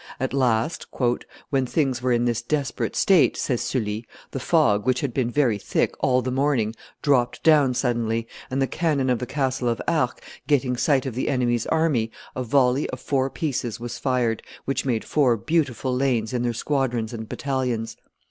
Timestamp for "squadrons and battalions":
16.51-17.95